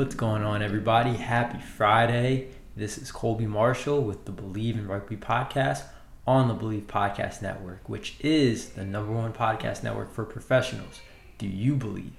[0.00, 1.12] What's going on, everybody?
[1.12, 2.52] Happy Friday.
[2.74, 5.82] This is Colby Marshall with the Bleav in Rugby podcast
[6.26, 11.02] on the Bleav Podcast Network, which is the number one podcast network for professionals.
[11.36, 12.14] Do you believe?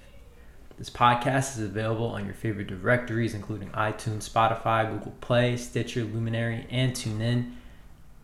[0.77, 6.67] This podcast is available on your favorite directories, including iTunes, Spotify, Google Play, Stitcher, Luminary,
[6.69, 7.55] and TuneIn.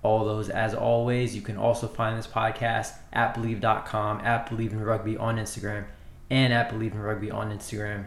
[0.03, 4.83] All those, as always, you can also find this podcast at Bleav.com, at Bleav in
[4.83, 5.85] Rugby on Instagram,
[6.29, 8.05] and at Bleav in Rugby on Instagram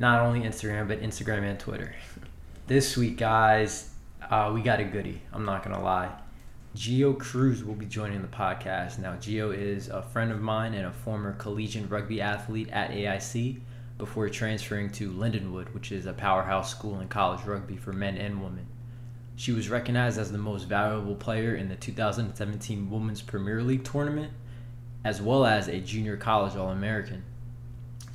[0.00, 1.94] not only Instagram, but Instagram and Twitter.
[2.66, 3.90] This week, guys,
[4.30, 5.20] uh, we got a goodie.
[5.30, 6.10] I'm not going to lie.
[6.74, 8.98] Geo Cruz will be joining the podcast.
[8.98, 13.60] Now, Geo is a friend of mine and a former collegiate rugby athlete at AIC
[13.98, 18.42] before transferring to Lindenwood, which is a powerhouse school in college rugby for men and
[18.42, 18.66] women.
[19.36, 24.32] She was recognized as the most valuable player in the 2017 Women's Premier League tournament,
[25.04, 27.22] as well as a junior college All American.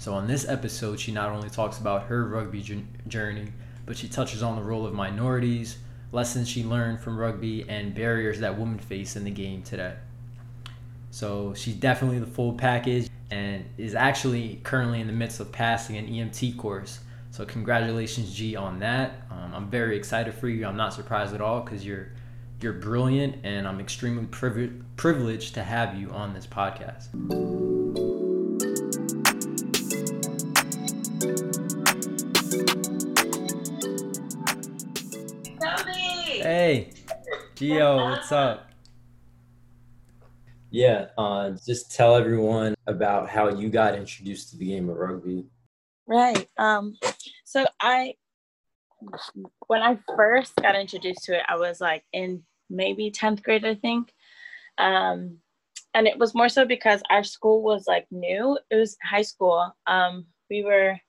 [0.06, 2.62] So, on this episode, she not only talks about her rugby
[3.08, 3.48] journey,
[3.88, 5.80] but she touches on the role of minorities,
[6.12, 9.96] lessons she learned from rugby, and barriers that women face in the game today.
[11.10, 15.98] So, she's definitely the full package and is actually currently in the midst of passing
[15.98, 17.00] an EMT course.
[17.32, 19.24] So, congratulations, G, on that.
[19.32, 20.68] Um, I'm very excited for you.
[20.68, 22.10] I'm not surprised at all because you're
[22.62, 27.75] you're brilliant, and I'm extremely privileged to have you on this podcast.
[36.76, 36.92] Hey,
[37.56, 38.70] Geo, what's up?
[40.72, 45.46] Yeah, uh, just tell everyone about how you got introduced to the game of rugby.
[46.06, 46.50] Right.
[46.58, 46.98] Um,
[47.46, 48.16] so I,
[49.68, 53.76] when I first got introduced to it, I was like in maybe 10th grade, I
[53.76, 54.12] think.
[54.78, 55.38] Um,
[55.94, 58.60] and it was more so because our school was like new.
[58.70, 59.74] It was high school.
[59.88, 61.00] Um, we were,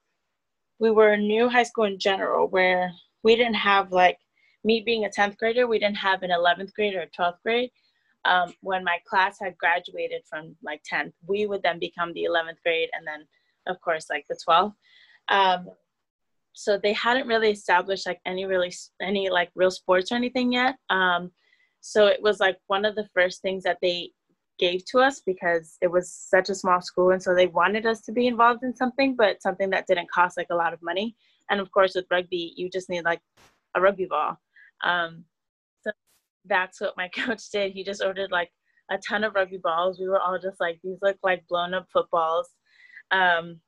[0.78, 2.92] we were new high school in general where
[3.24, 4.18] we didn't have like
[4.66, 7.70] me being a 10th grader, we didn't have an 11th grade or 12th grade.
[8.24, 12.60] Um, when my class had graduated from like 10th, we would then become the 11th
[12.64, 13.26] grade and then,
[13.68, 14.74] of course, like the 12th.
[15.28, 15.70] Um,
[16.52, 20.76] so they hadn't really established like any really any like real sports or anything yet.
[20.90, 21.30] Um,
[21.80, 24.10] so it was like one of the first things that they
[24.58, 28.00] gave to us because it was such a small school and so they wanted us
[28.00, 31.14] to be involved in something but something that didn't cost like a lot of money
[31.50, 33.20] and of course with rugby you just need like
[33.74, 34.40] a rugby ball
[34.84, 35.24] um,
[35.82, 35.90] so
[36.44, 37.72] that's what my coach did.
[37.72, 38.50] He just ordered like
[38.90, 39.98] a ton of rugby balls.
[39.98, 42.48] We were all just like, these look like blown up footballs.
[43.10, 43.60] Um,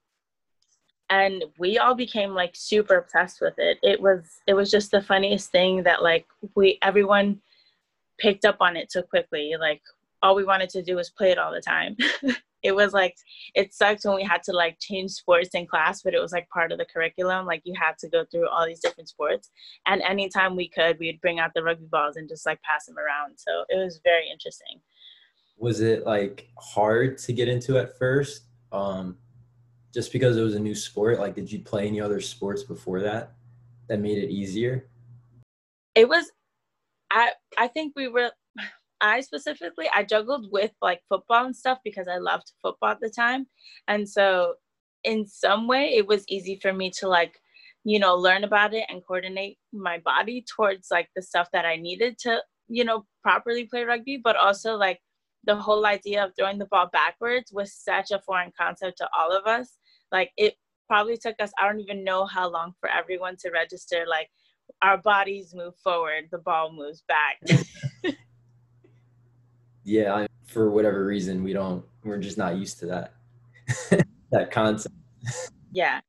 [1.10, 3.78] and we all became like super obsessed with it.
[3.82, 7.40] It was it was just the funniest thing that like we everyone
[8.18, 9.54] picked up on it so quickly.
[9.58, 9.80] Like
[10.22, 11.96] all we wanted to do was play it all the time.
[12.62, 13.16] it was like
[13.54, 16.48] it sucked when we had to like change sports in class but it was like
[16.48, 19.50] part of the curriculum like you had to go through all these different sports.
[19.86, 22.96] And anytime we could we'd bring out the rugby balls and just like pass them
[22.98, 23.36] around.
[23.36, 24.80] So it was very interesting.
[25.56, 28.42] Was it like hard to get into at first
[28.72, 29.16] um
[29.94, 31.18] just because it was a new sport?
[31.18, 33.32] Like did you play any other sports before that
[33.88, 34.88] that made it easier?
[35.94, 36.30] It was
[37.10, 38.30] i i think we were
[39.00, 43.10] I specifically I juggled with like football and stuff because I loved football at the
[43.10, 43.46] time.
[43.86, 44.54] And so
[45.04, 47.38] in some way it was easy for me to like,
[47.84, 51.76] you know, learn about it and coordinate my body towards like the stuff that I
[51.76, 55.00] needed to, you know, properly play rugby, but also like
[55.44, 59.32] the whole idea of throwing the ball backwards was such a foreign concept to all
[59.32, 59.78] of us.
[60.10, 60.54] Like it
[60.88, 64.28] probably took us I don't even know how long for everyone to register like
[64.82, 67.40] our bodies move forward, the ball moves back.
[69.88, 73.14] yeah, I, for whatever reason, we don't, we're just not used to that,
[74.30, 74.94] that concept.
[75.72, 76.00] Yeah.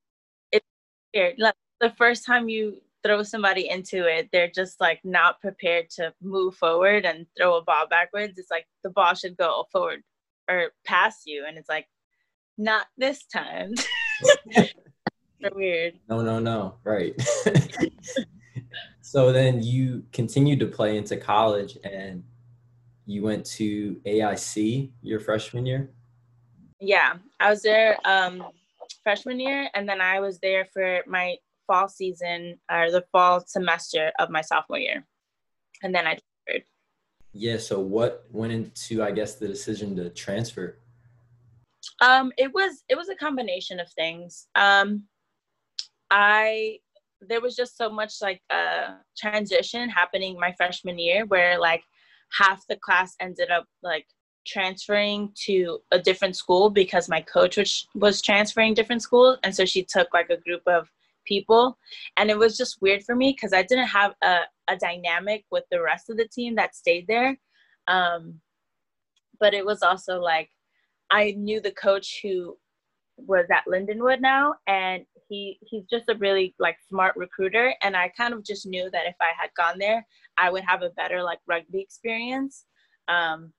[0.52, 0.66] It's
[1.14, 1.36] weird.
[1.38, 6.14] Like, the first time you throw somebody into it, they're just like not prepared to
[6.22, 8.38] move forward and throw a ball backwards.
[8.38, 10.04] It's like the ball should go forward
[10.50, 11.46] or past you.
[11.48, 11.88] And it's like,
[12.58, 13.74] not this time.
[15.56, 15.98] weird.
[16.10, 16.75] No, no, no.
[16.84, 17.16] Right.
[19.02, 22.24] so then you continued to play into college and
[23.10, 25.90] you went to AIC your freshman year?
[26.80, 28.44] Yeah, I was there um,
[29.04, 34.12] freshman year, and then I was there for my fall season or the fall semester
[34.20, 35.06] of my sophomore year,
[35.82, 36.68] and then I transferred.
[37.34, 37.58] Yeah.
[37.58, 40.78] So what went into, I guess, the decision to transfer?
[42.02, 44.48] Um, it was it was a combination of things.
[44.54, 45.06] Um,
[46.12, 46.78] I
[47.22, 51.84] there was just so much like a uh, transition happening my freshman year where like
[52.38, 54.06] half the class ended up like
[54.46, 59.66] transferring to a different school because my coach was, was transferring different schools and so
[59.66, 60.90] she took like a group of
[61.26, 61.78] people.
[62.18, 65.66] And it was just weird for me because i didn't have a, a dynamic with
[65.72, 67.38] the rest of the team that stayed there.
[67.88, 68.40] Um,
[69.40, 70.50] but it was also like
[71.12, 72.58] i knew the coach who
[73.27, 78.10] was at lindenwood now and he he's just a really like smart recruiter and i
[78.10, 80.06] kind of just knew that if i had gone there
[80.38, 82.66] i would have a better like rugby experience.
[83.07, 83.54] Um,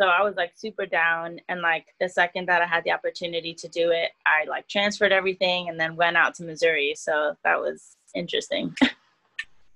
[0.00, 3.54] so i was like super down and like the second that i had the opportunity
[3.54, 6.94] to do it i like transferred everything and then went out to missouri.
[6.96, 8.74] So that was interesting.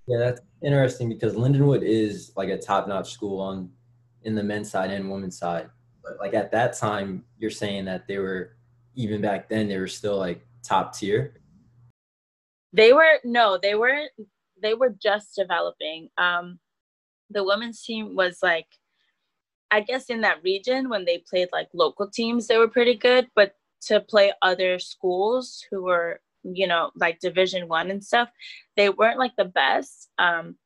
[0.06, 3.70] Yeah that's interesting because lindenwood is like a top-notch school on
[4.24, 5.70] in the men's side and women's side.
[6.02, 8.56] But like at that time you're saying that they were
[8.94, 11.34] even back then they were still like top tier?
[12.72, 14.08] They were no, they were
[14.62, 16.08] they were just developing.
[16.18, 16.58] Um,
[17.30, 18.66] the women's team was like,
[19.70, 23.28] I guess in that region when they played like local teams, they were pretty good.
[23.34, 28.28] But to play other schools who were you know like Division One and stuff,
[28.76, 30.10] they weren't like the best.
[30.18, 30.56] Um,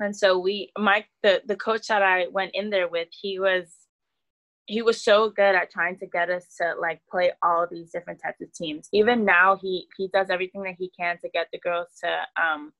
[0.00, 3.72] and so we, Mike, the the coach that I went in there with, he was
[4.66, 8.20] he was so good at trying to get us to like play all these different
[8.22, 8.88] types of teams.
[8.92, 12.72] Even now, he he does everything that he can to get the girls to um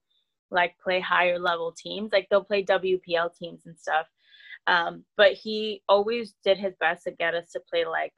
[0.50, 2.10] like play higher level teams.
[2.12, 4.06] Like they'll play WPL teams and stuff.
[4.66, 8.12] Um, but he always did his best to get us to play like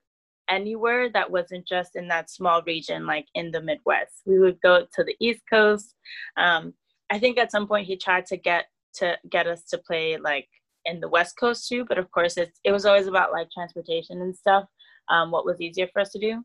[0.48, 4.22] anywhere that wasn't just in that small region, like in the Midwest.
[4.26, 5.94] We would go to the East Coast.
[6.36, 6.74] Um,
[7.10, 10.48] I think at some point he tried to get to get us to play like
[10.86, 11.84] in the West Coast too.
[11.84, 14.64] But of course, it's it was always about like transportation and stuff.
[15.08, 16.44] Um, what was easier for us to do.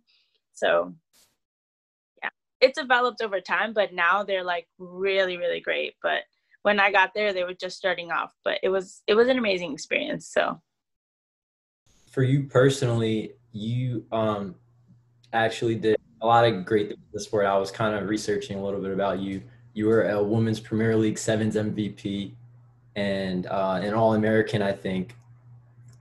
[0.54, 0.94] So
[2.22, 2.30] yeah,
[2.60, 5.96] it developed over time, but now they're like really really great.
[6.04, 6.24] But
[6.64, 8.34] when I got there, they were just starting off.
[8.44, 10.30] But it was it was an amazing experience.
[10.32, 10.62] So
[12.12, 14.56] for you personally, you um
[15.34, 17.46] actually did a lot of great things in the sport.
[17.46, 19.42] I was kind of researching a little bit about you.
[19.74, 22.34] You were a women's Premier League Sevens MVP
[22.96, 25.16] and uh, an All American, I think,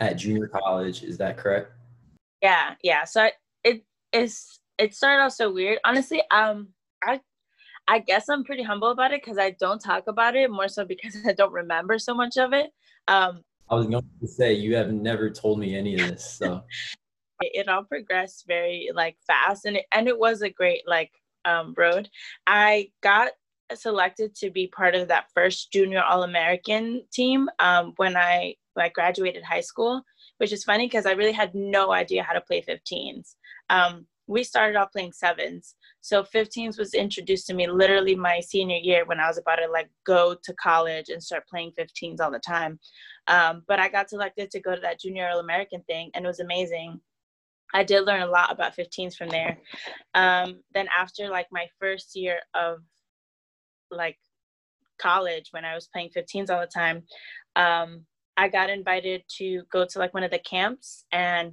[0.01, 1.03] at junior college.
[1.03, 1.73] Is that correct?
[2.43, 3.05] Yeah, yeah.
[3.05, 3.33] So I,
[3.65, 4.59] it is.
[4.79, 5.79] It started off so weird.
[5.85, 6.69] Honestly, um,
[7.05, 7.21] I,
[7.87, 10.85] I guess I'm pretty humble about it because I don't talk about it more so
[10.85, 12.71] because I don't remember so much of it.
[13.09, 16.63] Um, I was going to say you have never told me any of this, so.
[17.41, 21.11] it all progressed very like fast and it, and it was a great like
[21.45, 22.09] um, road.
[22.47, 23.33] I got
[23.75, 29.43] selected to be part of that first junior all-american team um, when i like graduated
[29.43, 30.03] high school
[30.39, 33.35] which is funny because i really had no idea how to play 15s
[33.71, 38.77] um, we started off playing sevens so 15s was introduced to me literally my senior
[38.77, 42.31] year when i was about to like go to college and start playing 15s all
[42.31, 42.79] the time.
[43.27, 46.41] Um, but i got selected to go to that junior all-american thing and it was
[46.41, 47.01] amazing.
[47.73, 49.59] I did learn a lot about 15s from there.
[50.15, 52.81] Um, then after like my first year of
[53.91, 54.19] like
[55.01, 57.03] college when I was playing 15s all the time,
[57.57, 58.05] um,
[58.37, 61.05] I got invited to go to like one of the camps.
[61.13, 61.53] And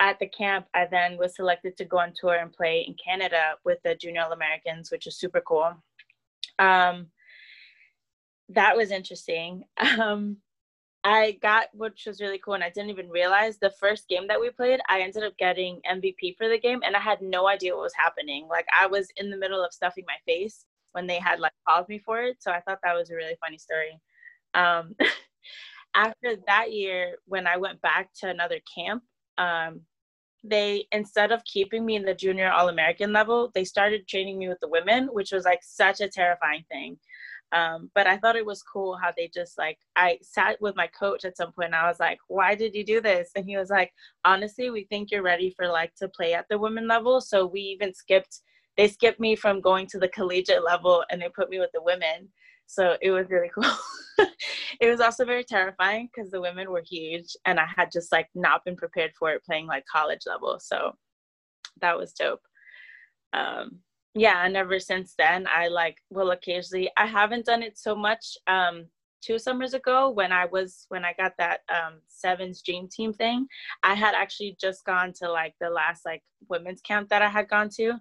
[0.00, 3.54] at the camp, I then was selected to go on tour and play in Canada
[3.64, 5.72] with the Junior All Americans, which is super cool.
[6.58, 7.08] Um,
[8.50, 9.64] that was interesting.
[10.00, 10.38] Um,
[11.04, 14.40] I got, which was really cool, and I didn't even realize the first game that
[14.40, 17.74] we played, I ended up getting MVP for the game, and I had no idea
[17.74, 18.48] what was happening.
[18.48, 21.88] Like I was in the middle of stuffing my face, when they had like called
[21.88, 22.36] me for it.
[22.40, 24.00] So I thought that was a really funny story.
[24.54, 24.94] Um,
[25.94, 29.02] after that year, when I went back to another camp,
[29.38, 29.80] um,
[30.44, 34.48] they instead of keeping me in the junior all American level, they started training me
[34.48, 36.98] with the women, which was like such a terrifying thing.
[37.50, 40.86] Um, but I thought it was cool how they just like I sat with my
[40.88, 43.30] coach at some point and I was like, why did you do this?
[43.34, 43.92] And he was like,
[44.24, 47.20] honestly, we think you're ready for like to play at the women level.
[47.20, 48.42] So we even skipped
[48.78, 51.82] they skipped me from going to the collegiate level and they put me with the
[51.82, 52.28] women.
[52.66, 54.26] So it was really cool.
[54.80, 58.28] it was also very terrifying because the women were huge and I had just like
[58.34, 60.58] not been prepared for it playing like college level.
[60.60, 60.92] So
[61.80, 62.40] that was dope.
[63.32, 63.80] Um,
[64.14, 66.90] yeah, and ever since then, I like will occasionally.
[66.96, 68.36] I haven't done it so much.
[68.46, 68.86] Um,
[69.20, 73.46] two summers ago when I was when I got that um sevens dream team thing,
[73.82, 77.48] I had actually just gone to like the last like women's camp that I had
[77.48, 77.94] gone to.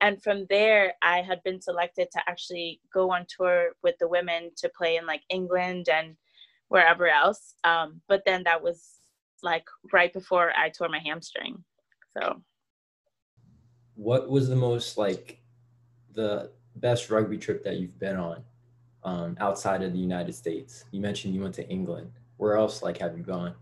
[0.00, 4.50] And from there I had been selected to actually go on tour with the women
[4.58, 6.16] to play in like England and
[6.68, 7.54] wherever else.
[7.64, 9.00] Um, but then that was
[9.42, 11.64] like right before I tore my hamstring.
[12.16, 12.42] So
[13.94, 15.40] what was the most like
[16.12, 18.44] the best rugby trip that you've been on?
[19.04, 20.84] Um, outside of the United States?
[20.90, 22.10] You mentioned you went to England.
[22.36, 23.54] Where else like have you gone?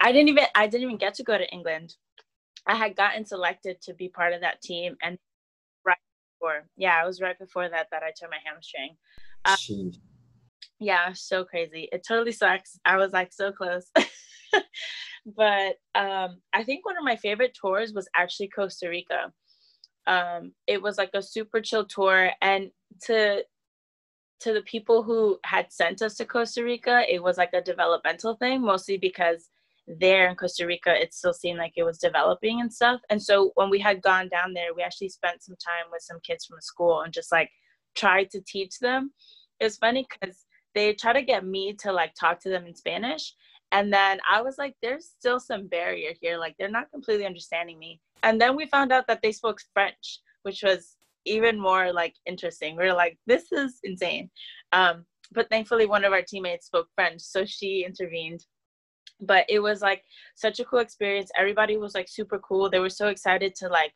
[0.00, 1.94] I didn't even I didn't even get to go to England.
[2.66, 5.18] I had gotten selected to be part of that team, and
[5.84, 5.96] right
[6.38, 8.96] before, yeah, it was right before that that I tore my hamstring.
[9.44, 9.92] Um,
[10.78, 11.88] yeah, so crazy.
[11.92, 12.78] It totally sucks.
[12.84, 13.90] I was like so close.
[15.26, 19.32] but um, I think one of my favorite tours was actually Costa Rica.
[20.06, 22.70] Um, it was like a super chill tour, and
[23.04, 23.44] to
[24.42, 28.34] to the people who had sent us to Costa Rica, it was like a developmental
[28.36, 29.50] thing, mostly because
[29.86, 33.00] there in Costa Rica, it still seemed like it was developing and stuff.
[33.10, 36.18] And so when we had gone down there, we actually spent some time with some
[36.22, 37.50] kids from school and just like
[37.94, 39.12] tried to teach them.
[39.60, 40.44] It was funny because
[40.74, 43.34] they try to get me to like talk to them in Spanish.
[43.70, 46.36] And then I was like, there's still some barrier here.
[46.38, 48.00] Like they're not completely understanding me.
[48.22, 52.76] And then we found out that they spoke French, which was even more like interesting.
[52.76, 54.30] We are like, this is insane.
[54.72, 58.44] Um, but thankfully, one of our teammates spoke French, so she intervened.
[59.20, 60.02] But it was like
[60.34, 61.30] such a cool experience.
[61.38, 62.68] Everybody was like super cool.
[62.68, 63.92] They were so excited to like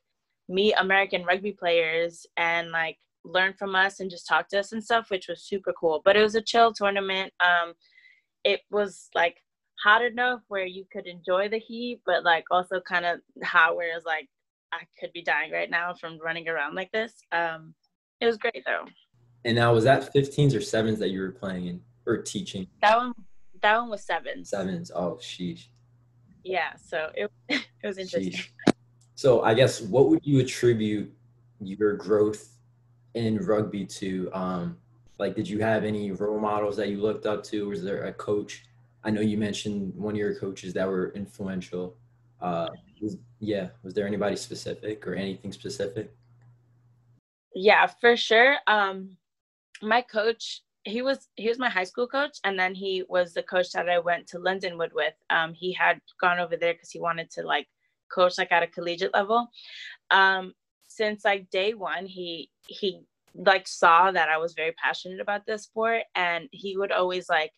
[0.48, 4.82] meet American rugby players and like learn from us and just talk to us and
[4.82, 6.00] stuff, which was super cool.
[6.04, 7.32] But it was a chill tournament.
[7.44, 7.74] Um,
[8.44, 9.36] it was like
[9.82, 13.96] hot enough where you could enjoy the heat, but like also kind of hot where
[13.96, 14.28] it's like
[14.76, 17.12] I could be dying right now from running around like this.
[17.32, 17.74] Um,
[18.20, 18.84] it was great though.
[19.44, 22.66] And now was that 15s or sevens that you were playing in or teaching?
[22.82, 23.12] That one,
[23.62, 24.50] that one was sevens.
[24.50, 24.90] Sevens.
[24.94, 25.66] Oh, sheesh.
[26.44, 26.74] Yeah.
[26.76, 28.32] So it it was interesting.
[28.32, 28.48] Sheesh.
[29.14, 31.12] So I guess what would you attribute
[31.60, 32.58] your growth
[33.14, 34.30] in rugby to?
[34.32, 34.76] Um,
[35.18, 37.68] like, did you have any role models that you looked up to?
[37.68, 38.64] Was there a coach?
[39.04, 41.96] I know you mentioned one of your coaches that were influential.
[42.40, 42.68] Uh,
[43.00, 46.14] was, yeah, was there anybody specific or anything specific?
[47.54, 48.56] Yeah, for sure.
[48.66, 49.16] Um,
[49.82, 53.42] my coach, he was he was my high school coach, and then he was the
[53.42, 55.14] coach that I went to Lindenwood with.
[55.30, 57.66] Um, he had gone over there because he wanted to like
[58.12, 59.48] coach like at a collegiate level.
[60.10, 60.52] Um,
[60.86, 63.00] since like day one, he he
[63.34, 67.52] like saw that I was very passionate about this sport, and he would always like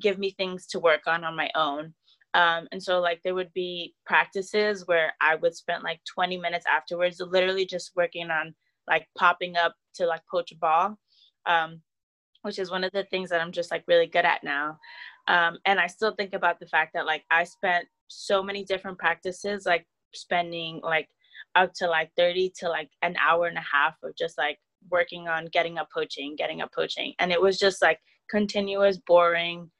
[0.00, 1.94] give me things to work on on my own.
[2.36, 6.66] Um, and so like there would be practices where I would spend like 20 minutes
[6.70, 8.54] afterwards, literally just working on
[8.86, 10.98] like popping up to like poach a ball,
[11.46, 11.80] um,
[12.42, 14.78] which is one of the things that I'm just like really good at now.
[15.28, 18.98] Um, and I still think about the fact that like I spent so many different
[18.98, 21.08] practices, like spending like
[21.54, 24.58] up to like 30 to like an hour and a half of just like
[24.90, 27.14] working on getting up poaching, getting up poaching.
[27.18, 29.70] And it was just like continuous, boring,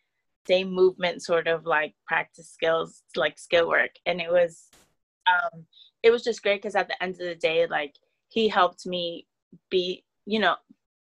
[0.49, 3.91] same movement sort of like practice skills like skill work.
[4.07, 4.69] And it was
[5.27, 5.65] um
[6.03, 7.95] it was just great because at the end of the day like
[8.29, 9.27] he helped me
[9.71, 10.57] be you know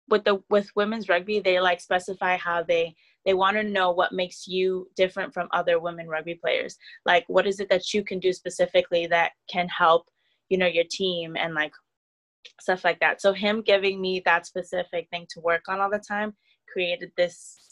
[0.08, 2.94] with the with women's rugby they like specify how they
[3.24, 6.76] they want to know what makes you different from other women rugby players.
[7.04, 10.08] Like what is it that you can do specifically that can help
[10.48, 11.72] you know your team and like
[12.60, 13.20] stuff like that.
[13.20, 16.34] So him giving me that specific thing to work on all the time
[16.72, 17.69] created this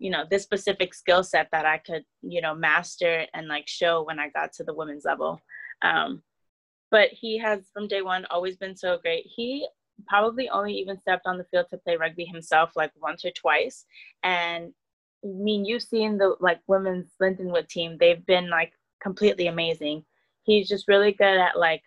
[0.00, 4.02] you know this specific skill set that i could you know master and like show
[4.02, 5.40] when i got to the women's level.
[5.82, 6.22] Um,
[6.90, 9.24] but he has from day one always been so great.
[9.24, 9.68] He
[10.08, 13.84] probably only even stepped on the field to play rugby himself like once or twice.
[14.22, 14.72] And
[15.22, 20.04] i mean you've seen the like women's lindenwood team they've been like completely amazing.
[20.42, 21.82] He's just really good at like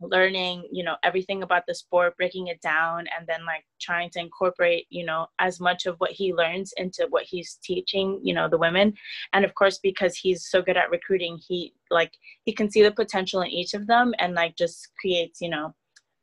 [0.00, 4.18] learning you know everything about the sport breaking it down and then like trying to
[4.18, 8.48] incorporate you know as much of what he learns into what he's teaching you know
[8.48, 8.92] the women.
[9.32, 12.12] And of course because he's so good at recruiting he like
[12.44, 15.74] he can see the potential in each of them and like just creates you know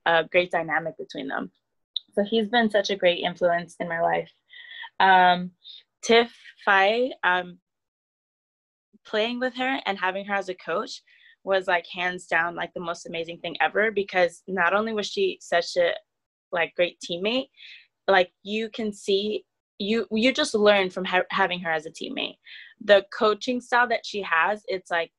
[0.06, 1.52] a great dynamic between them.
[2.14, 4.32] So he's been such a great influence in my life.
[5.00, 5.52] Um
[6.04, 6.34] tiff
[6.66, 7.60] Fai, um
[9.06, 11.02] playing with her and having her as a coach
[11.44, 15.38] was like hands down like the most amazing thing ever because not only was she
[15.42, 15.92] such a
[16.52, 17.48] like great teammate
[18.08, 19.44] like you can see
[19.80, 22.38] you you just learn from ha- having her as a teammate.
[22.84, 25.12] The coaching style that she has it's like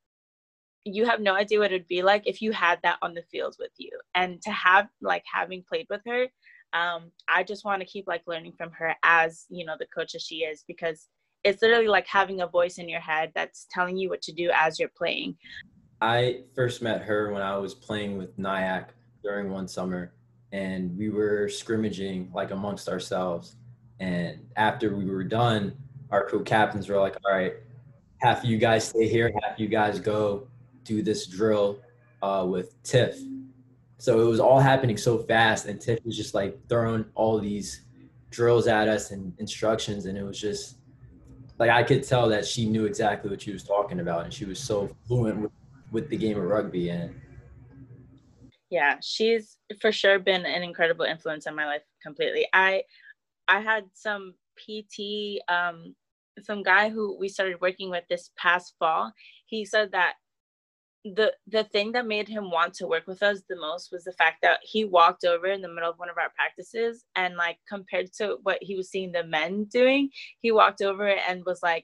[0.85, 3.55] you have no idea what it'd be like if you had that on the field
[3.59, 3.91] with you.
[4.15, 6.27] And to have like having played with her
[6.73, 10.15] um, i just want to keep like learning from her as you know the coach
[10.15, 11.07] as she is because
[11.43, 14.49] it's literally like having a voice in your head that's telling you what to do
[14.55, 15.35] as you're playing
[16.03, 18.87] i first met her when i was playing with NYAC
[19.23, 20.13] during one summer
[20.51, 23.55] and we were scrimmaging like amongst ourselves
[23.99, 25.75] and after we were done
[26.11, 27.53] our co-captains were like all right
[28.17, 30.47] half of you guys stay here half of you guys go
[30.83, 31.79] do this drill
[32.21, 33.19] uh, with Tiff.
[33.97, 37.81] So it was all happening so fast, and Tiff was just like throwing all these
[38.31, 40.77] drills at us and instructions, and it was just
[41.59, 44.45] like I could tell that she knew exactly what she was talking about, and she
[44.45, 45.51] was so fluent with,
[45.93, 46.89] with the game of rugby.
[46.89, 47.15] And
[48.69, 52.47] yeah, she's for sure been an incredible influence in my life completely.
[52.51, 52.83] I
[53.47, 55.95] I had some PT, um,
[56.41, 59.13] some guy who we started working with this past fall.
[59.45, 60.15] He said that
[61.05, 64.13] the the thing that made him want to work with us the most was the
[64.13, 67.57] fact that he walked over in the middle of one of our practices and like
[67.67, 70.09] compared to what he was seeing the men doing
[70.39, 71.83] he walked over and was like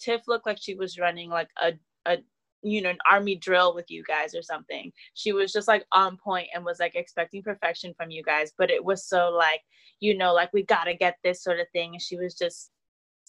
[0.00, 1.74] tiff looked like she was running like a,
[2.06, 2.18] a
[2.62, 4.92] you know an army drill with you guys or something.
[5.14, 8.70] She was just like on point and was like expecting perfection from you guys but
[8.70, 9.60] it was so like
[10.00, 12.70] you know like we gotta get this sort of thing and she was just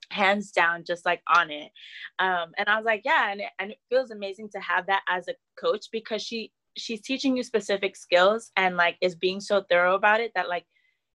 [0.09, 1.71] hands down just like on it.
[2.19, 5.01] Um and i was like yeah and it, and it feels amazing to have that
[5.09, 9.63] as a coach because she she's teaching you specific skills and like is being so
[9.69, 10.65] thorough about it that like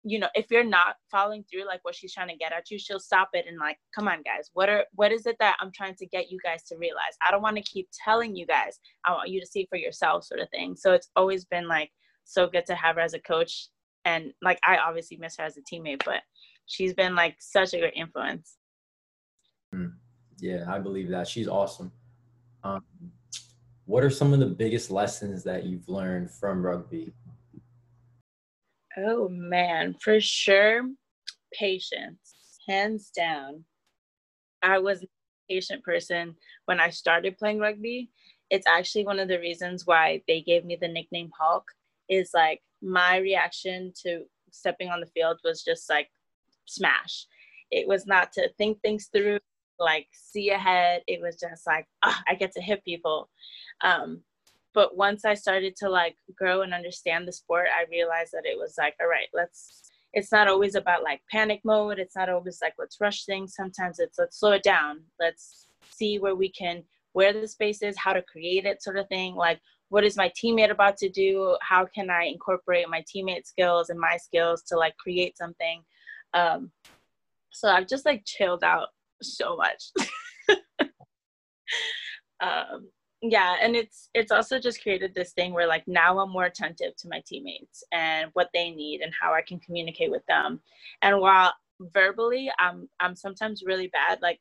[0.04, 2.78] you know if you're not following through like what she's trying to get at you
[2.78, 5.70] she'll stop it and like come on guys what are what is it that i'm
[5.72, 8.80] trying to get you guys to realize i don't want to keep telling you guys
[9.04, 11.90] i want you to see for yourself sort of thing so it's always been like
[12.24, 13.68] so good to have her as a coach
[14.04, 16.22] and like i obviously miss her as a teammate but
[16.66, 18.56] she's been like such a great influence
[19.74, 19.92] Mm.
[20.40, 21.28] Yeah, I believe that.
[21.28, 21.92] She's awesome.
[22.64, 22.82] Um,
[23.86, 27.12] what are some of the biggest lessons that you've learned from rugby?
[28.96, 30.82] Oh man, for sure,
[31.52, 33.64] patience, hands down.
[34.62, 35.06] I was a
[35.48, 38.10] patient person when I started playing rugby.
[38.50, 41.64] It's actually one of the reasons why they gave me the nickname Hulk.
[42.08, 46.10] Is like my reaction to stepping on the field was just like
[46.66, 47.26] smash.
[47.70, 49.38] It was not to think things through
[49.78, 51.02] like see ahead.
[51.06, 53.30] It was just like, oh, I get to hit people.
[53.82, 54.22] Um,
[54.74, 58.58] but once I started to like grow and understand the sport, I realized that it
[58.58, 59.88] was like, all right, let's.
[60.14, 61.98] It's not always about like panic mode.
[61.98, 63.54] It's not always like let's rush things.
[63.54, 65.00] Sometimes it's let's slow it down.
[65.18, 66.82] Let's see where we can,
[67.14, 69.36] where the space is, how to create it, sort of thing.
[69.36, 69.58] Like
[69.92, 71.54] what is my teammate about to do?
[71.60, 75.82] How can I incorporate my teammate skills and my skills to like create something?
[76.32, 76.70] Um,
[77.50, 78.88] so I've just like chilled out
[79.20, 79.92] so much.
[82.40, 82.88] um,
[83.22, 86.96] yeah, and it's it's also just created this thing where like now I'm more attentive
[86.96, 90.60] to my teammates and what they need and how I can communicate with them.
[91.02, 94.40] And while verbally I'm I'm sometimes really bad, like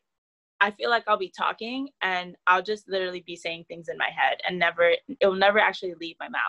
[0.62, 4.10] I feel like I'll be talking and I'll just literally be saying things in my
[4.15, 6.41] head and never it'll never actually leave my mouth.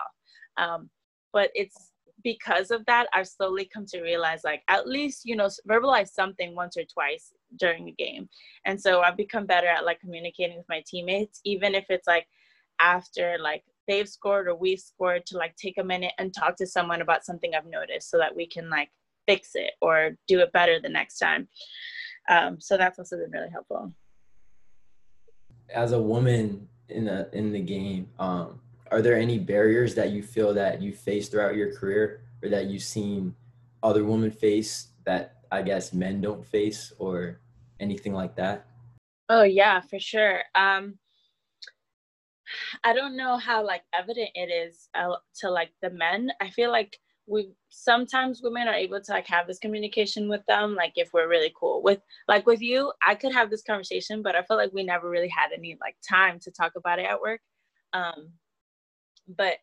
[0.57, 0.89] Um,
[1.33, 1.91] but it's
[2.23, 6.55] because of that, I've slowly come to realize like at least, you know, verbalize something
[6.55, 8.29] once or twice during a game.
[8.65, 12.27] And so I've become better at like communicating with my teammates, even if it's like
[12.79, 16.67] after like they've scored or we've scored to like take a minute and talk to
[16.67, 18.89] someone about something I've noticed so that we can like
[19.27, 21.47] fix it or do it better the next time.
[22.29, 23.93] Um, so that's also been really helpful.
[25.73, 28.61] As a woman in the in the game, um,
[28.91, 32.67] are there any barriers that you feel that you face throughout your career or that
[32.67, 33.35] you've seen
[33.81, 37.39] other women face that I guess men don't face or
[37.83, 38.65] anything like that?
[39.29, 40.41] Oh yeah, for sure.
[40.55, 40.97] Um,
[42.83, 46.31] I don't know how like evident it is uh, to like the men.
[46.41, 50.75] I feel like we sometimes women are able to like have this communication with them
[50.75, 54.35] like if we're really cool with like with you i could have this conversation but
[54.35, 57.21] i felt like we never really had any like time to talk about it at
[57.21, 57.39] work
[57.93, 58.29] um
[59.27, 59.57] but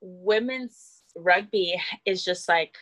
[0.00, 2.76] women's rugby is just like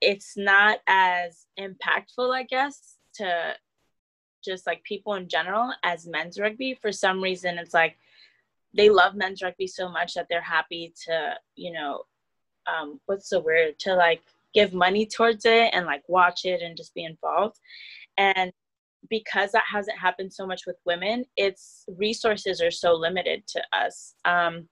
[0.00, 3.54] it's not as impactful i guess to
[4.44, 7.96] just like people in general as men's rugby for some reason it's like
[8.74, 12.02] they love men's rugby so much that they're happy to you know
[12.66, 13.78] um, what's the word?
[13.80, 14.22] To like
[14.54, 17.58] give money towards it and like watch it and just be involved.
[18.16, 18.52] And
[19.08, 24.14] because that hasn't happened so much with women its resources are so limited to us.
[24.24, 24.68] Um,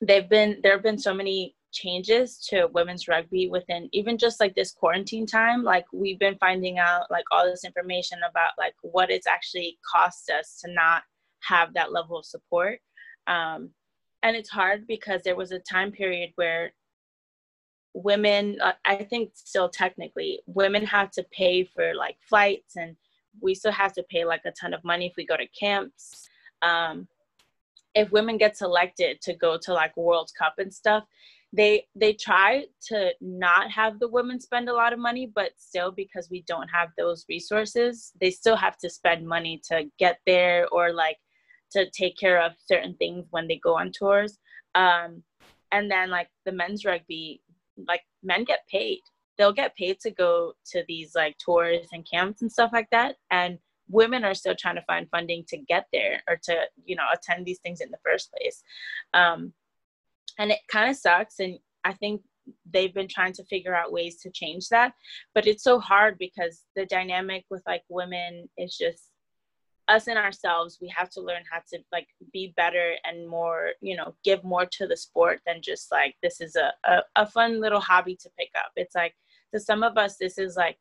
[0.00, 4.54] they've been there have been so many changes to women's rugby within even just like
[4.54, 9.10] this quarantine time like we've been finding out like all this information about like what
[9.10, 11.02] it's actually cost us to not
[11.40, 12.80] have that level of support.
[13.26, 13.70] Um,
[14.22, 16.72] and it's hard because there was a time period where
[17.94, 22.94] women uh, i think still technically women have to pay for like flights and
[23.40, 26.28] we still have to pay like a ton of money if we go to camps.
[26.62, 27.08] Um,
[27.94, 31.04] if women get selected to go to like world cup and stuff
[31.52, 35.90] they they try to not have the women spend a lot of money but still
[35.90, 40.68] because we don't have those resources they still have to spend money to get there
[40.70, 41.16] or like
[41.70, 44.38] to take care of certain things when they go on tours.
[44.74, 45.22] Um
[45.72, 47.42] and then like the men's rugby
[47.86, 49.00] like men get paid.
[49.36, 53.16] They'll get paid to go to these like tours and camps and stuff like that
[53.30, 53.58] and
[53.90, 57.46] women are still trying to find funding to get there or to you know attend
[57.46, 58.62] these things in the first place.
[59.14, 59.52] Um
[60.38, 62.22] and it kind of sucks and i think
[62.70, 64.92] they've been trying to figure out ways to change that.
[65.34, 69.10] But it's so hard because the dynamic with like women is just
[69.88, 73.96] us and ourselves we have to learn how to like be better and more you
[73.96, 77.58] know give more to the sport than just like this is a, a, a fun
[77.58, 78.70] little hobby to pick up.
[78.76, 79.14] It's like
[79.54, 80.76] to some of us this is like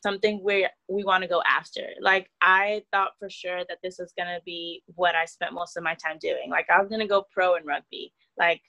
[0.00, 1.88] something where we want to go after.
[2.00, 5.76] Like i thought for sure that this was going to be what i spent most
[5.76, 6.48] of my time doing.
[6.48, 8.12] Like i was going to go pro in rugby.
[8.38, 8.62] Like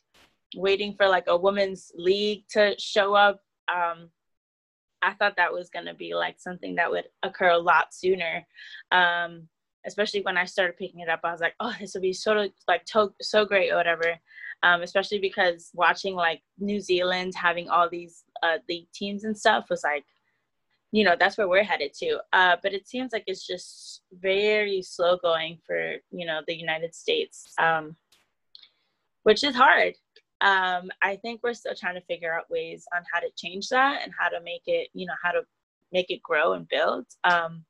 [0.55, 3.41] waiting for like a women's league to show up
[3.73, 4.09] um
[5.01, 8.45] i thought that was going to be like something that would occur a lot sooner.
[8.91, 9.47] Um
[9.85, 12.47] especially when i started picking it up i was like oh this would be so
[12.67, 14.17] like to- so great or whatever.
[14.63, 19.65] Um, especially because watching like new zealand having all these uh, league teams and stuff
[19.69, 20.05] was like
[20.93, 22.19] you know that's where we're headed to.
[22.31, 26.95] Uh, but it seems like it's just very slow going for you know the united
[26.95, 27.95] states um,
[29.23, 29.95] which is hard
[30.43, 34.01] um, I think we're still trying to figure out ways on how to change that
[34.03, 35.41] and how to make it, you know, how to
[35.93, 37.05] make it grow and build.
[37.23, 37.63] Um,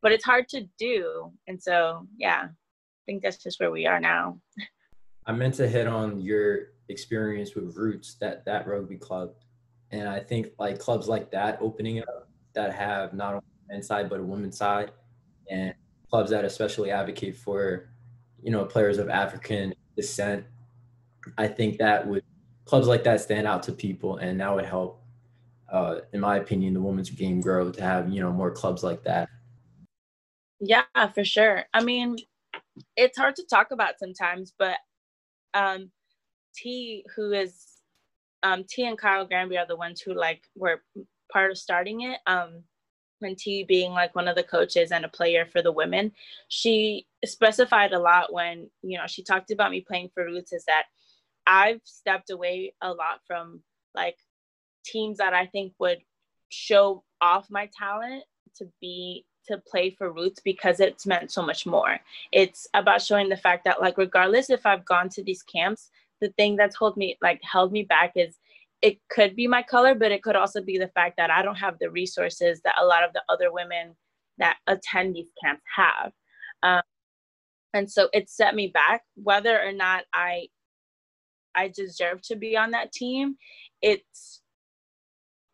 [0.00, 1.30] but it's hard to do.
[1.48, 4.40] And so, yeah, I think that's just where we are now.
[5.26, 9.34] I meant to hit on your experience with Roots, that that rugby club,
[9.90, 13.86] and I think like clubs like that opening up that have not only a men's
[13.86, 14.92] side but a women's side,
[15.50, 15.74] and
[16.08, 17.90] clubs that especially advocate for,
[18.42, 20.46] you know, players of African descent
[21.36, 22.24] I think that would
[22.64, 25.02] clubs like that stand out to people, and that would help,
[25.72, 29.02] uh, in my opinion, the women's game grow to have you know more clubs like
[29.04, 29.28] that.
[30.60, 31.64] Yeah, for sure.
[31.72, 32.16] I mean,
[32.96, 34.76] it's hard to talk about sometimes, but
[35.54, 35.90] um,
[36.54, 37.66] T, who is
[38.42, 40.82] um, T and Kyle Granby are the ones who like were
[41.32, 42.18] part of starting it.
[42.26, 42.64] Um,
[43.22, 46.12] and T being like one of the coaches and a player for the women,
[46.48, 50.64] she specified a lot when you know she talked about me playing for Roots is
[50.66, 50.84] that
[51.48, 53.62] I've stepped away a lot from
[53.94, 54.18] like
[54.84, 55.98] teams that I think would
[56.50, 58.24] show off my talent
[58.56, 61.98] to be to play for Roots because it's meant so much more.
[62.32, 66.28] It's about showing the fact that like regardless if I've gone to these camps, the
[66.36, 68.36] thing that's hold me like held me back is
[68.82, 71.56] it could be my color, but it could also be the fact that I don't
[71.56, 73.96] have the resources that a lot of the other women
[74.36, 76.12] that attend these camps have.
[76.62, 76.82] Um,
[77.74, 80.48] and so it set me back, whether or not I
[81.58, 83.36] I deserve to be on that team,
[83.82, 84.40] it's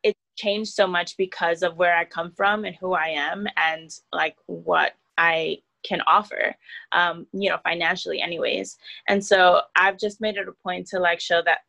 [0.03, 3.91] it changed so much because of where I come from and who I am and
[4.13, 6.55] like what I can offer
[6.93, 8.79] um, you know financially anyways.
[9.09, 11.61] And so i've just made it a point to like show that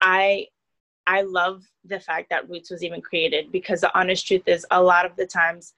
[0.00, 0.46] i
[1.06, 4.82] i love the fact that roots was even created because the honest truth is a
[4.82, 5.74] lot of the times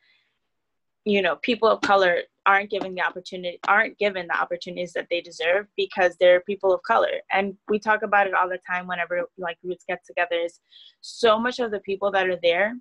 [1.04, 5.20] you know people of color aren't given the opportunity aren't given the opportunities that they
[5.20, 7.20] deserve because they're people of color.
[7.32, 10.60] And we talk about it all the time whenever like roots get together is
[11.00, 12.74] so much of the people that are there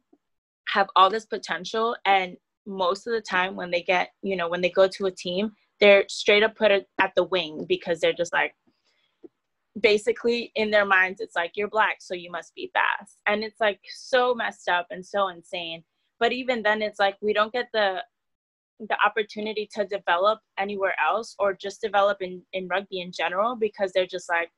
[0.69, 4.61] have all this potential and most of the time when they get you know when
[4.61, 8.33] they go to a team they're straight up put at the wing because they're just
[8.33, 8.55] like
[9.79, 13.19] basically in their minds it's like you're black so you must be fast.
[13.25, 15.83] And it's like so messed up and so insane.
[16.19, 18.01] But even then it's like we don't get the
[18.79, 23.91] the opportunity to develop anywhere else or just develop in, in rugby in general because
[23.93, 24.51] they're just like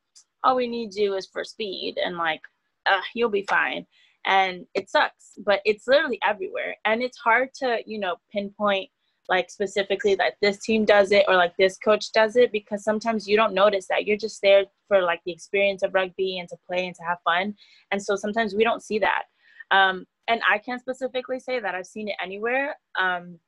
[0.44, 2.42] all we need do is for speed and like
[2.86, 3.86] uh, you'll be fine.
[4.26, 6.76] And it sucks but it's literally everywhere.
[6.86, 8.90] And it's hard to you know pinpoint
[9.30, 13.28] like specifically that this team does it or like this coach does it because sometimes
[13.28, 14.06] you don't notice that.
[14.06, 17.18] You're just there for like the experience of rugby and to play and to have
[17.26, 17.54] fun.
[17.92, 19.24] And so sometimes we don't see that.
[19.72, 22.76] Um, and i can't specifically say that i've seen it anywhere.
[23.00, 23.40] Um,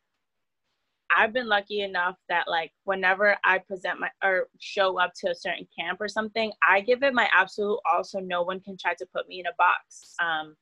[1.15, 5.35] I've been lucky enough that like whenever I present my or show up to a
[5.35, 8.93] certain camp or something, I give it my absolute all so no one can try
[8.95, 10.15] to put me in a box.
[10.21, 10.55] Um,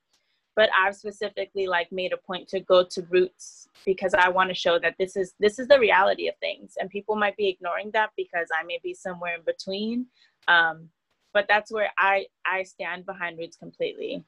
[0.56, 4.56] but I've specifically like made a point to go to roots because I want to
[4.56, 7.92] show that this is this is the reality of things and people might be ignoring
[7.94, 10.08] that because I may be somewhere in between.
[10.48, 10.90] Um,
[11.34, 14.24] but that's where I I stand behind roots completely.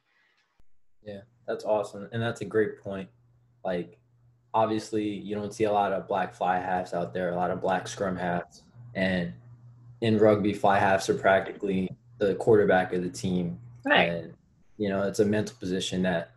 [1.02, 2.08] Yeah, that's awesome.
[2.12, 3.08] And that's a great point.
[3.64, 3.99] Like
[4.54, 7.60] obviously you don't see a lot of black fly halves out there, a lot of
[7.60, 8.62] black scrum halves.
[8.94, 9.32] And
[10.00, 13.58] in rugby, fly halves are practically the quarterback of the team.
[13.84, 14.10] Right.
[14.10, 14.34] And
[14.76, 16.32] you know, it's a mental position that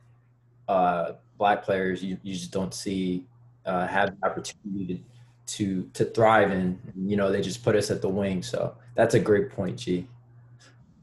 [0.68, 3.26] uh, black players you, you just don't see
[3.66, 5.04] uh, have the opportunity
[5.48, 6.80] to, to to thrive in.
[6.96, 8.44] You know, they just put us at the wing.
[8.44, 10.08] So that's a great point, G.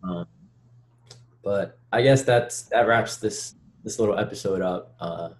[0.02, 0.26] Um,
[1.42, 4.94] but I guess that's that wraps this this little episode up.
[5.00, 5.30] Uh,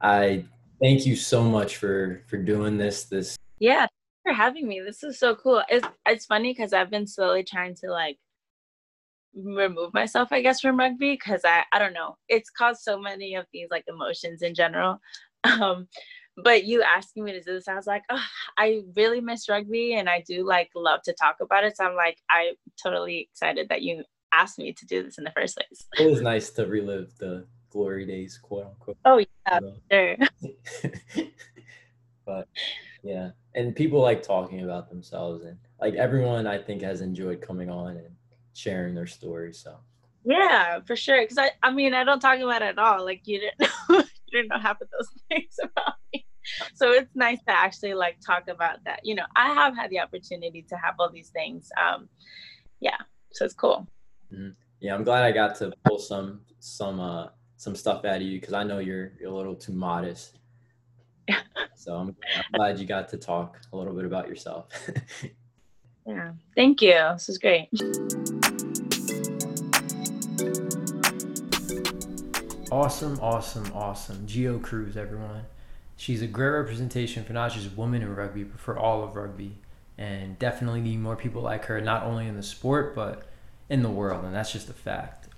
[0.00, 0.44] I
[0.80, 3.04] thank you so much for for doing this.
[3.04, 3.86] This yeah,
[4.22, 4.80] for having me.
[4.80, 5.62] This is so cool.
[5.68, 8.18] It's it's funny because I've been slowly trying to like
[9.34, 12.16] remove myself, I guess, from rugby because I I don't know.
[12.28, 14.98] It's caused so many of these like emotions in general.
[15.44, 15.86] Um,
[16.36, 18.24] but you asking me to do this, I was like, oh,
[18.58, 21.76] I really miss rugby and I do like love to talk about it.
[21.76, 25.30] So I'm like, I'm totally excited that you asked me to do this in the
[25.30, 25.86] first place.
[25.98, 28.96] It was nice to relive the glory days, quote unquote.
[29.04, 29.60] Oh yeah,
[29.92, 30.16] sure.
[32.26, 32.48] but
[33.02, 37.70] yeah, and people like talking about themselves, and like everyone, I think has enjoyed coming
[37.70, 38.14] on and
[38.54, 39.58] sharing their stories.
[39.58, 39.76] So
[40.24, 41.20] yeah, for sure.
[41.20, 43.04] Because I, I mean, I don't talk about it at all.
[43.04, 43.60] Like you didn't,
[43.90, 46.26] know, you didn't know half of those things about me.
[46.74, 49.00] So it's nice to actually like talk about that.
[49.04, 51.68] You know, I have had the opportunity to have all these things.
[51.80, 52.08] Um,
[52.80, 52.96] yeah,
[53.32, 53.86] so it's cool.
[54.32, 54.50] Mm-hmm.
[54.80, 58.40] Yeah, I'm glad I got to pull some some uh some stuff out of you
[58.40, 60.38] because I know you're you're a little too modest.
[61.74, 64.68] so I'm, I'm glad you got to talk a little bit about yourself.
[66.06, 66.94] yeah, thank you.
[67.14, 67.68] This is great.
[72.70, 74.26] Awesome, awesome, awesome.
[74.26, 75.44] Geo Cruz, everyone.
[75.96, 79.58] She's a great representation for not just women in rugby, but for all of rugby.
[79.96, 83.28] And definitely need more people like her, not only in the sport, but
[83.70, 84.24] in the world.
[84.24, 85.28] And that's just a fact.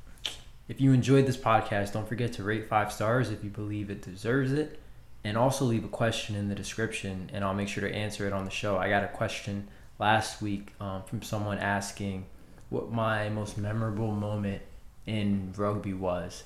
[0.68, 4.02] If you enjoyed this podcast, don't forget to rate five stars if you believe it
[4.02, 4.78] deserves it.
[5.24, 8.32] And also leave a question in the description, and I'll make sure to answer it
[8.32, 8.76] on the show.
[8.76, 9.66] I got a question
[9.98, 12.26] last week um, from someone asking
[12.68, 14.62] what my most memorable moment
[15.06, 16.44] in rugby was.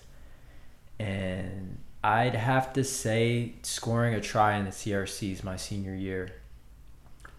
[0.98, 6.32] And I'd have to say scoring a try in the CRCs my senior year.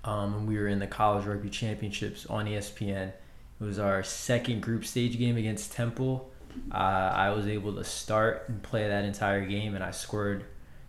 [0.03, 3.07] Um, we were in the college rugby championships on ESPN.
[3.07, 6.29] It was our second group stage game against Temple
[6.71, 10.45] uh, I was able to start and play that entire game, and I scored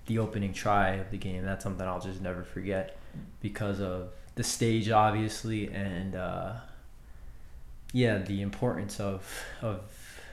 [0.06, 1.44] the opening try of the game.
[1.44, 2.96] That's something I'll just never forget
[3.40, 6.54] because of the stage, obviously, and uh,
[7.92, 9.26] yeah, the importance of
[9.62, 9.80] of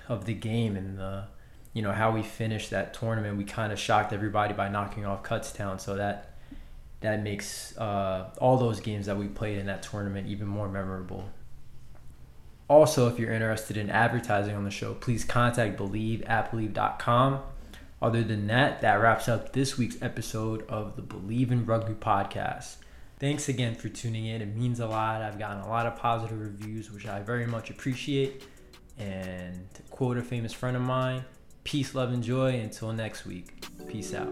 [0.09, 1.25] of the game and the
[1.73, 3.37] you know how we finished that tournament.
[3.37, 6.35] We kind of shocked everybody by knocking off Kutztown, so that
[7.01, 11.29] that makes uh, all those games that we played in that tournament even more memorable.
[12.71, 17.41] Also, if you're interested in advertising on the show, please contact Bleav at Bleav.com.
[18.01, 22.77] Other than that, that wraps up this week's episode of the Bleav in Rugby podcast.
[23.19, 24.41] Thanks again for tuning in.
[24.41, 25.21] It means a lot.
[25.21, 28.47] I've gotten a lot of positive reviews, which I very much appreciate.
[28.97, 31.25] And to quote a famous friend of mine,
[31.65, 32.57] peace, love, and joy.
[32.57, 34.31] Until next week, peace out.